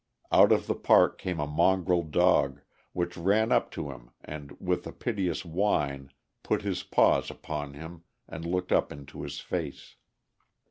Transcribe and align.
Out 0.31 0.51
of 0.51 0.65
the 0.65 0.73
park 0.73 1.19
came 1.19 1.39
a 1.39 1.45
mongrel 1.45 2.01
dog, 2.01 2.61
which 2.91 3.15
ran 3.15 3.51
up 3.51 3.69
to 3.73 3.91
him 3.91 4.09
and 4.25 4.51
with 4.59 4.87
a 4.87 4.91
piteous 4.91 5.45
whine 5.45 6.09
put 6.41 6.63
his 6.63 6.81
paws 6.81 7.29
upon 7.29 7.75
him 7.75 8.01
and 8.27 8.43
looked 8.43 8.71
up 8.71 8.91
into 8.91 9.21
his 9.21 9.39
face. 9.39 9.97